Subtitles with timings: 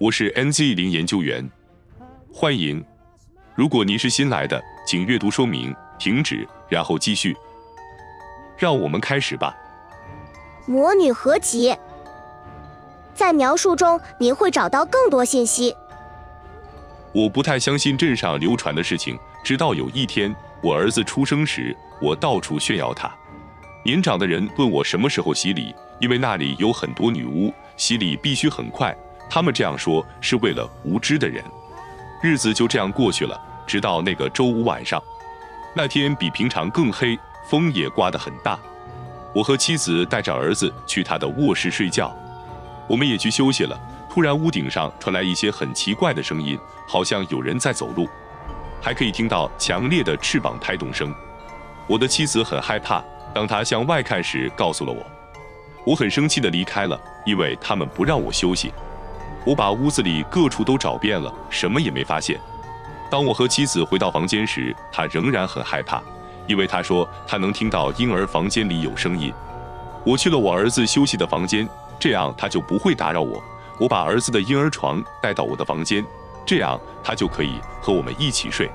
[0.00, 1.46] 我是 NZ 零研究员，
[2.32, 2.82] 欢迎。
[3.54, 7.36] 如果您是新来的，请阅读说明，停止，然后继续。
[8.56, 9.54] 让我们开始吧。
[10.64, 11.76] 魔女合集，
[13.12, 15.76] 在描述中您会找到更多信息。
[17.12, 23.14] 我不太相信镇上流传的事情，直到有一天我儿子出生时，我到处炫耀他。
[23.84, 28.96] 年长的人问我什么时候洗礼，因为那里有很多女巫，洗礼必须很快。
[29.30, 31.42] 他们这样说是为了无知的人。
[32.20, 35.00] 日子就这样过去了，直到那个周五晚上，
[35.74, 37.16] 那天比平常更黑，
[37.48, 38.58] 风也刮得很大。
[39.32, 42.12] 我和妻子带着儿子去他的卧室睡觉，
[42.88, 43.80] 我们也去休息了。
[44.10, 48.08] 突然，屋顶上传来一些很奇怪的声音，好像有人在走路，
[48.82, 51.14] 还可以听到强烈的翅膀拍动声。
[51.86, 53.00] 我的妻子很害怕，
[53.32, 55.06] 当她向外看时，告诉了我。
[55.86, 58.72] 我很生气地离开了，因为他们不让我休息。
[59.44, 62.38] 我把屋子里各处都找遍了，什么也没发现。
[63.10, 66.00] 当我和妻子回到房间时，他仍然很害怕，
[66.46, 69.32] 因为他说他能听到婴儿房间里有声音。
[70.04, 73.42] 我去了我儿子休息的房间，这样他就不会打扰我。
[73.78, 76.04] 我把儿子的婴儿床带到我的房间，
[76.44, 78.70] 这样他就可以和我们一起睡。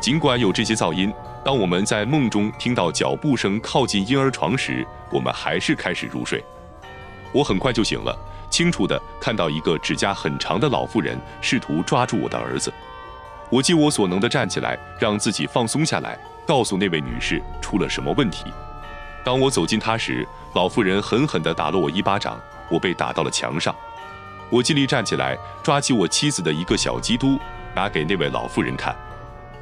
[0.00, 1.12] 尽管有这些噪音，
[1.44, 6.44] 当我们在梦中听到脚步声靠近婴儿床时，我们还是开始入睡。
[7.32, 8.16] 我很快就醒了。
[8.52, 12.70] 清楚地看到一个指甲很长的老妇人试图抓住我的儿子，
[13.48, 18.52] 我尽我所能地站起来，让自己放松下来，告诉那位女士出了什么问题。
[19.24, 22.38] 当我走近她时，老妇人狠狠地打了我一巴掌，
[22.70, 23.74] 我被打到了墙上。
[24.50, 27.38] 我尽力站起来，抓起我妻子的一个小基督，
[27.74, 28.94] 拿给那位老妇人看。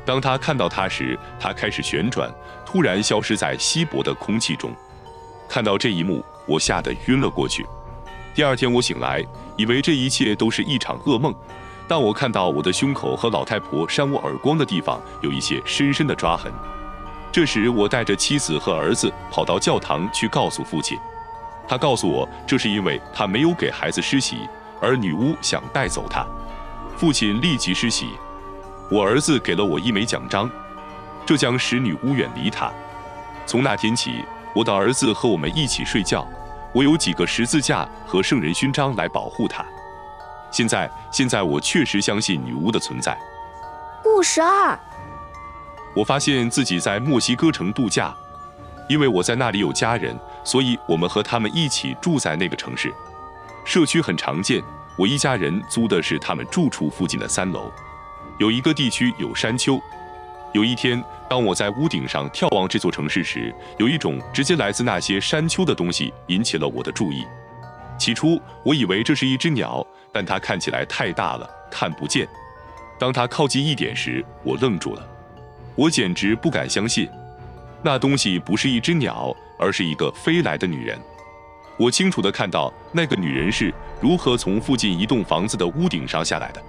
[0.05, 2.29] 当她看到它时，她开始旋转，
[2.67, 4.75] 突然消失在稀薄的空气中。
[5.49, 7.65] 看到这一幕，我吓得晕了过去。
[8.35, 9.25] 第二天我醒来，
[9.57, 11.35] 以为这一切都是一场噩梦。
[11.89, 16.53] 但我看到我的胸口和老太婆扇我耳光的地方有一些深深的抓痕。
[17.33, 20.97] 这时，我带着妻子和儿子跑到教堂去告诉父亲。
[21.67, 24.49] 他告诉我，这是因为他没有给孩子施洗，
[24.81, 26.25] 而女巫想带走他。
[26.97, 28.11] 父亲立即施洗。
[28.91, 30.51] 我儿子给了我一枚奖章，
[31.27, 32.73] 这将使女巫远离他。
[33.47, 34.25] 从那天起，
[34.55, 36.27] 我的儿子和我们一起睡觉。
[36.73, 39.65] 我有几个十字架和圣人勋章来保护他。
[40.51, 43.17] 现在，现在我确实相信女巫的存在。
[44.03, 44.79] 故事二，
[45.95, 48.15] 我发现自己在墨西哥城度假，
[48.89, 52.93] 因为我在那里有家人，所以我们和他们一起住在那个城市。
[53.65, 54.63] 社区很常见，
[54.97, 57.71] 我一家人租的是他们住处附近的三楼。
[58.39, 59.81] 有一个地区有山丘。
[60.53, 67.25] 有一天，当我在屋顶上眺望这座城市时，有一种直接来自那些山丘的东西引起了我的注意。
[67.97, 72.27] 起初，我以为这是一只鸟，但它看起来太大了，看不见。
[72.99, 75.09] 当它靠近一点时，我愣住了。
[75.77, 77.09] 我简直不敢相信，
[77.81, 80.99] 那东西不是一只鸟，而是一个飞来的女人。
[81.79, 86.61] 我清楚地看到那个女人是如何从附近一栋房子的屋顶上下来的。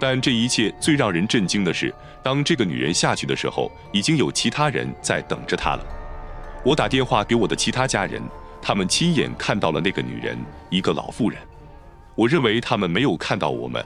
[0.00, 1.94] 但这一切最让人震惊的是，
[2.24, 5.86] 当这个女人下去的时候，已经有其他人在等着她了。
[6.64, 8.22] 我打电话给我的其他家人，
[8.62, 10.38] 他们亲眼看到了那个女人，
[10.70, 11.38] 一个老妇人。
[12.14, 13.84] 我认为他们没有看到我们，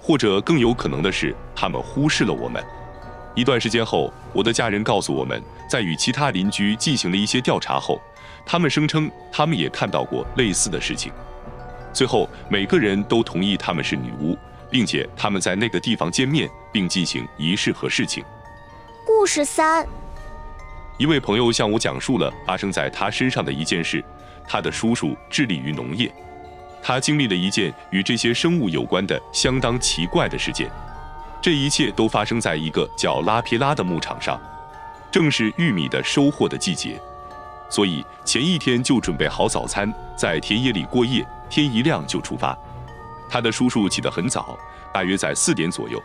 [0.00, 2.64] 或者更有可能的是，他们忽视了我们。
[3.34, 8.00] 一段时间后，我的家人告诉我们，在与其他邻居进行了一些调查后，
[8.46, 11.12] 他们声称他们也看到过类似的事情。
[11.92, 14.38] 最后，每个人都同意他们是女巫。
[14.68, 18.22] 并且他们在那个地方见面，并进行仪式和事情。
[19.02, 19.88] 故事三，
[20.98, 24.04] 一位朋友向我讲述了发生在他身上的一件事。
[24.46, 26.14] 他的叔叔致力于农业，
[26.82, 30.70] 他经历了一件与这些生物有关的相当奇怪的事件。
[31.40, 34.38] 这一切都发生在一个叫拉皮拉的牧场上，
[35.10, 37.00] 正是玉米的收获的季节，
[37.70, 42.54] 所以前一天就准备好早餐，在田野里过夜，天一亮就出发。
[43.30, 44.58] 他的叔叔起得很早，
[44.92, 45.98] 大约在四点左右。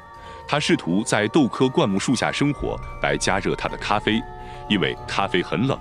[0.52, 4.22] 他试图在豆科灌木树下生火来加热他的咖啡，
[4.68, 5.80] 因为咖啡很冷。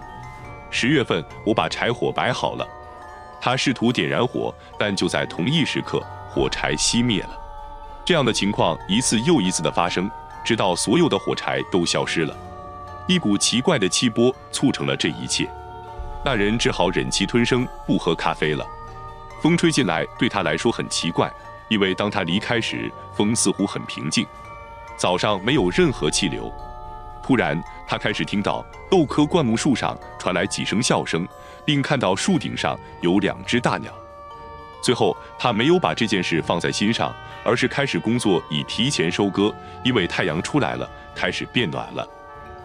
[0.70, 2.64] 十月份，我把柴火摆好了。
[3.40, 7.30] 他试图点燃火，但就在同一时刻，火柴熄灭了。
[8.04, 10.08] 这样的情况一次又一次的发生，
[10.44, 12.32] 直到所有的火柴都消失了。
[13.08, 15.50] 一股奇怪的气波促成了这一切。
[16.24, 18.64] 那人只好忍气吞声，不喝咖啡了。
[19.42, 21.28] 风吹进来对他来说很奇怪，
[21.68, 24.24] 因为当他离开时，风似乎很平静。
[25.00, 26.52] 早上没有任何气流。
[27.22, 27.58] 突然，
[27.88, 31.26] 他开始听到豆科灌木树上传来几声笑声，
[31.64, 33.90] 并看到树顶上有两只大鸟。
[34.82, 42.06] 最后，他没有把这件事放在心上，而是开始工作以提前收割，因为太阳出来了，开始变暖了。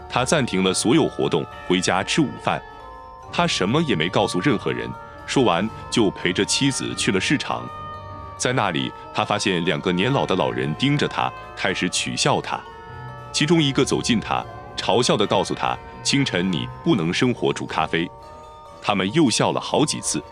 [0.10, 2.62] 他暂停了所有活动，回家吃午饭。
[3.32, 4.90] 他什么也没告诉任何人，
[5.26, 7.66] 说完就陪着妻子去了市场。
[8.38, 12.60] 在那里，他发现两个年老的老人盯着他，开始取笑他。
[13.32, 14.46] 其中一个走近他，
[14.76, 18.10] 嘲笑地告诉他：“清晨你不能生火煮咖啡。”
[18.82, 20.24] 他们又笑了好几次。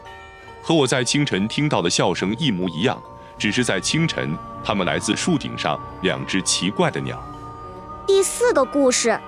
[0.61, 3.01] 和我在清晨听到的笑声一模一样，
[3.37, 7.21] 只是在清晨，他们来自树顶上两只奇怪的鸟。
[8.05, 9.19] 第四个故事，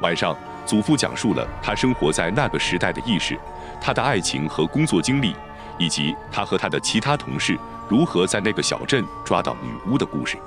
[0.00, 3.38] 晚上，祖父讲述了他生活在那个时代的意识，
[3.80, 5.34] 他的爱情和工作经历，
[5.78, 7.58] 以及他和他的其他同事
[7.88, 10.38] 如何在那个小镇抓到女巫的故事。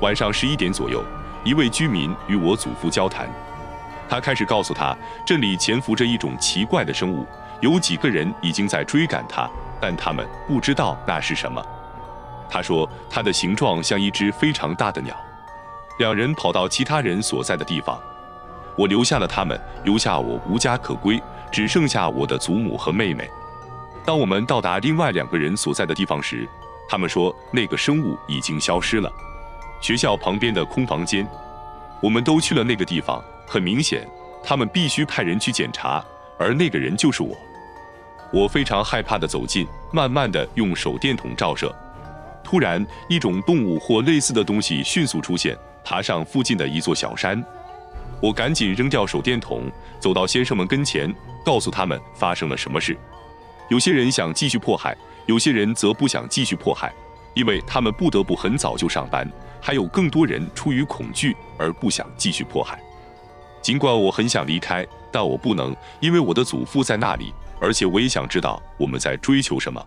[0.00, 1.04] 晚上十一点左右，
[1.44, 3.28] 一位居民与我祖父交谈，
[4.08, 4.96] 他开始告诉他，
[5.26, 7.26] 镇里潜伏着一种奇怪的生物。
[7.60, 9.46] 有几个人已经在追赶他，
[9.78, 11.62] 但他们不知道那是什么。
[12.48, 15.14] 他说，它的形状像一只非常大的鸟。
[15.98, 18.00] 两人跑到其他人所在的地方，
[18.76, 21.22] 我留下了他们，留下我无家可归，
[21.52, 23.30] 只剩下我的祖母和妹妹。
[24.10, 26.44] 当我们到达另外两个人所在的地方时，
[26.88, 29.08] 他们说那个生物已经消失了。
[29.80, 31.24] 学校旁边的空房间，
[32.02, 33.22] 我们都去了那个地方。
[33.46, 34.04] 很明显，
[34.42, 36.04] 他们必须派人去检查，
[36.40, 37.38] 而那个人就是我。
[38.32, 41.72] 我非常害怕地走近，慢慢地用手电筒照射。
[42.42, 47.40] 突然，一种动物或类似的东西迅速出现，爬上附近的一座小山。
[48.20, 49.70] 我赶紧扔掉手电筒，
[50.00, 51.14] 走到先生们跟前，
[51.44, 52.98] 告诉他们发生了什么事。
[53.70, 54.96] 有些人想继续迫害，
[55.26, 56.92] 有些人则不想继续迫害，
[57.34, 59.30] 因为他们不得不很早就上班。
[59.60, 62.80] 还有更多人出于恐惧而不想继续迫害。
[63.62, 67.32] 尽管我很想离开，但我不能，因为我的祖父在那里。
[67.60, 69.86] 而且我也想知道我们在追求什么。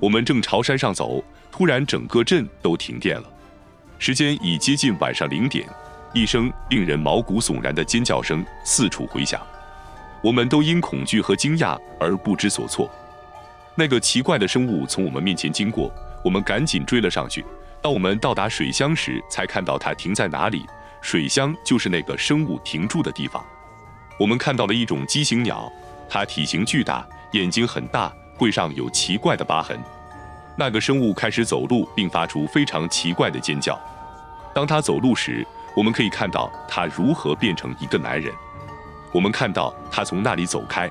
[0.00, 1.22] 我们正朝山上走，
[1.52, 3.30] 突然整个镇都停电了。
[4.00, 5.68] 时间已接近晚上零点，
[6.12, 9.40] 一声令人毛骨悚然的尖叫声四处回响。
[10.20, 12.90] 我们都因恐惧和惊讶而不知所措。
[13.76, 15.92] 那个奇怪的生物从我们面前经过，
[16.22, 17.44] 我们赶紧追了上去。
[17.82, 20.64] 当我们到达水箱时，才看到它停在哪里。
[21.00, 23.44] 水箱就是那个生物停住的地方。
[24.18, 25.70] 我们看到了一种畸形鸟。
[26.08, 29.78] 它体型巨大，眼睛很大，背上有奇怪的疤痕。
[30.56, 33.78] 那个生物开始走路，并发出非常奇怪的尖叫。
[34.54, 35.44] 当它走路时，
[35.74, 38.32] 我们可以看到它如何变成一个男人。
[39.12, 40.90] 我们看到他从那里走开，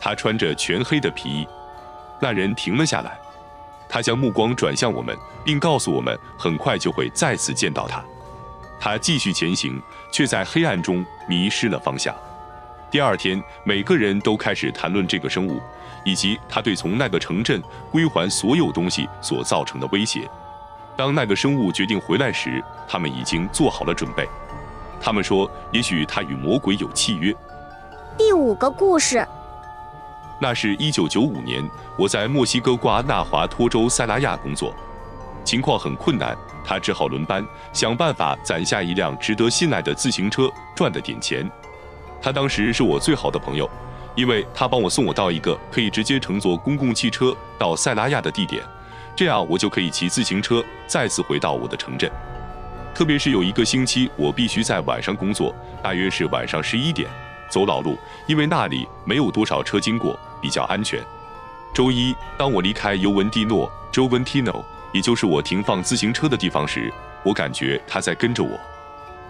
[0.00, 1.46] 他穿着全黑的皮衣。
[2.22, 3.18] 那人停了下来，
[3.88, 8.00] 他将目光转向我们，并告诉我们很快就会再次见到他。
[8.78, 9.82] 他继续前行，
[10.12, 12.14] 却在黑暗中迷失了方向。
[12.92, 15.60] 第二天，每个人都开始谈论这个生物，
[16.04, 17.60] 以及他对从那个城镇
[17.90, 20.30] 归还所有东西所造成的威胁。
[20.96, 24.28] 当那个生物决定回来时，他们已经做好了准备。
[25.00, 27.34] 他们说，也许他与魔鬼有契约。
[28.16, 29.26] 第五个故事，
[30.42, 31.62] 那是一九九五年，
[31.96, 34.74] 我在墨西哥瓜纳华托州塞拉亚工作，
[35.44, 41.48] 情况很困难，他只好轮班，想办法攒下一辆值得信赖的自行车，赚的点钱。
[42.20, 43.70] 他当时是我最好的朋友，
[44.16, 48.64] 因为他帮我送我到一个可以直接乘坐公共汽车到塞拉亚的地点，
[49.14, 52.10] 这样我就可以骑自行车再次回到我的城镇。
[52.92, 57.08] 特别是有一个星期我必须在晚上工作，大约是晚上十一点，
[57.48, 57.96] 走老路，
[58.26, 61.02] 因为那里没有多少车经过，比较安全。
[61.72, 66.92] 周一，当我离开尤文蒂诺 （Joventino），也就是我停放自行车的地方时，
[67.24, 68.60] 我感觉他在跟着我。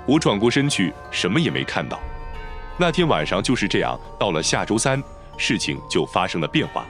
[0.04, 2.00] 我转过身去，什么也没看到。
[2.76, 5.00] 那天晚上就是这样，到了下周三，
[5.37, 6.85] 事情就发生了变化。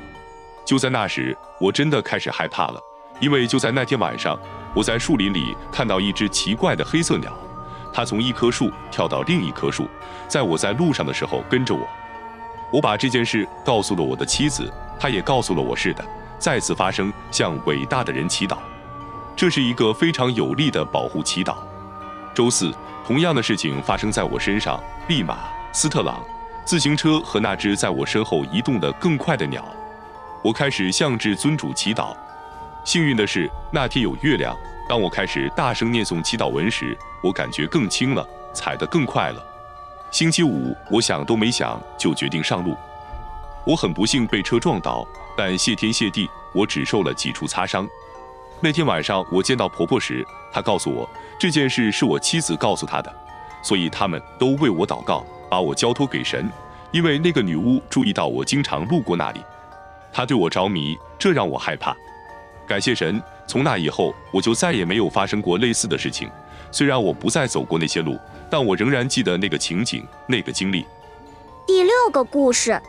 [0.65, 2.81] 就在那时，我真的开始害怕了，
[3.21, 4.39] 因为就在那天晚上，
[4.75, 7.37] 我在树林里看到一只奇怪的黑色鸟，
[7.93, 9.87] 它从一棵树跳到另一棵树，
[10.29, 11.87] 在我在路上的时候跟着我。
[12.73, 16.03] 我把这件事告诉了我的妻子，她也告诉了我是的，
[16.39, 18.57] 再次发生，向伟大的人祈祷，
[19.37, 21.57] 这是一个非常有力的保护祈祷。
[22.35, 22.73] 周四，
[23.07, 25.39] 同样的事情发生在我身上，立马。
[25.75, 26.23] 斯特朗，
[26.65, 29.65] 自行车和那只在我身后移动的更快的鸟。
[30.43, 32.15] 我开始向至尊主祈祷。
[32.85, 34.57] 幸运的是，那天有月亮。
[34.89, 39.43] 当我开始大声念诵祈祷文时，我感觉更轻了，踩得更快了。
[40.13, 42.77] 星期五，我想都没想就决定上路。
[43.65, 47.89] 我很不幸被车撞倒，但谢天谢地，我只受了几处擦伤。
[48.61, 53.11] 那天晚上我见到婆婆时，她告诉我这件事是我妻子告诉她的，
[53.63, 55.25] 所以他们都为我祷告。
[55.49, 56.51] 把我交托给神，
[56.93, 59.41] 因为那个女巫注意到我经常路过那里。
[60.13, 61.97] 她对我着迷，这让我害怕。
[62.67, 66.31] 感谢神，从那以后我就再也没有发生过类似的事情。
[66.73, 68.19] 虽然我不再走过那些路，
[68.51, 70.85] 但我仍然记得那个情景、那个经历。
[71.67, 72.81] 第六个故事，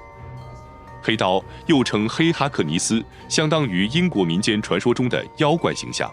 [1.01, 6.09] 黑刀又称黑哈克尼斯，相当于英国民间传说中的妖怪形象。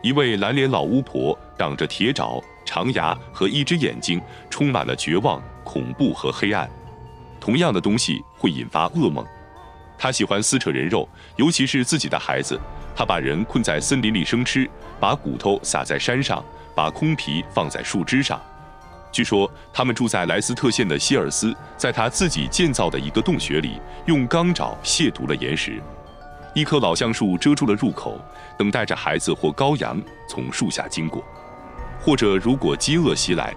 [0.00, 6.68] 一位蓝脸老巫婆，长着铁爪、长牙和一只眼睛，充满了绝望、恐怖和黑暗。
[7.40, 9.24] 同样的东西会引发噩梦。
[10.02, 12.60] 他喜欢撕扯人肉，尤其是自己的孩子。
[12.92, 14.68] 他把人困在森林里生吃，
[14.98, 16.44] 把骨头撒在山上，
[16.74, 18.42] 把空皮放在树枝上。
[19.12, 25.80] 据说他们住在莱斯特县的希尔斯，在他自己建造的一个洞穴里，用钢爪亵渎了岩石。
[26.52, 28.20] 一棵老橡树遮住了入口，
[28.58, 31.24] 等待着孩子或羔羊从树下经过。
[32.00, 33.54] 或者，如果饥饿袭来，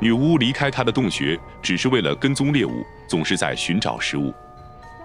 [0.00, 4.34] 女巫离开她的洞穴，只是为了跟踪猎物，总是在寻找食物。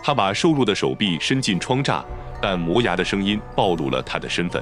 [0.04, 2.04] 他把瘦弱的手臂伸进窗栅。
[2.42, 4.62] 但磨牙的声音暴露了他的身份，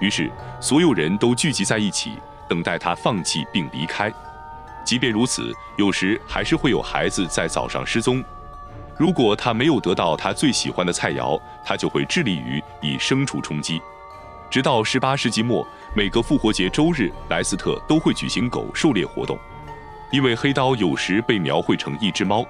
[0.00, 2.12] 于是所有人都聚集在一起，
[2.48, 4.10] 等待他放弃并离开。
[4.86, 8.24] 即便如此，有时还是会有孩子在早上失踪。
[8.96, 13.78] 如果他没有得到他最喜欢的菜肴，他就会致力于以牲畜充饥。
[14.48, 19.38] 直到十八世纪末，每个复活节周日，莱斯特都会举行狗狩猎活动，
[20.10, 22.42] 因为黑刀有时被描绘成一只猫。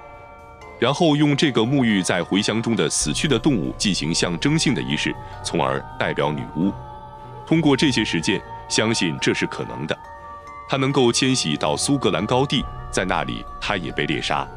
[0.79, 6.71] 然后用这个沐浴在茴香中的死去的动物进行象征性的仪式，从而代表女巫。
[7.45, 9.97] 通过这些实践，相信这是可能的。
[10.67, 14.47] 他能够迁徙到苏格兰高地，在那里他也被猎杀。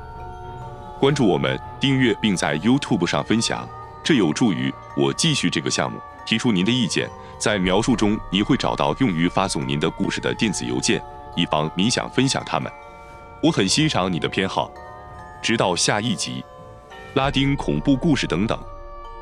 [0.99, 3.69] 关注我们，订阅并在 YouTube 上分享，
[4.03, 6.01] 这有助于我继续这个项目。
[6.27, 7.09] 提出您的意见，
[7.39, 11.01] 在描述中你会找到用于发送您的故事的电子邮件，
[11.37, 12.71] 以防你想分享它们。
[13.43, 14.71] 我很欣赏你的偏好。
[15.41, 16.45] 直到下一集，
[17.15, 18.59] 拉丁恐怖故事等等。